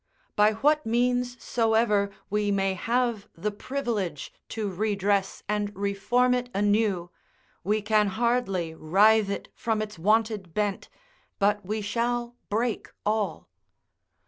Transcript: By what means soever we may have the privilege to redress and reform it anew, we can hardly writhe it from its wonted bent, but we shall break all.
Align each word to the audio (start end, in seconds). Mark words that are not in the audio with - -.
By 0.35 0.53
what 0.53 0.83
means 0.83 1.37
soever 1.43 2.09
we 2.31 2.49
may 2.49 2.73
have 2.73 3.27
the 3.35 3.51
privilege 3.51 4.33
to 4.49 4.67
redress 4.67 5.43
and 5.47 5.71
reform 5.77 6.33
it 6.33 6.49
anew, 6.55 7.11
we 7.63 7.83
can 7.83 8.07
hardly 8.07 8.73
writhe 8.73 9.29
it 9.29 9.49
from 9.53 9.79
its 9.79 9.99
wonted 9.99 10.55
bent, 10.55 10.89
but 11.37 11.63
we 11.63 11.81
shall 11.81 12.35
break 12.49 12.89
all. 13.05 13.47